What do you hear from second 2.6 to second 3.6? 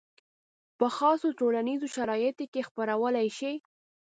یې خپرولی شي.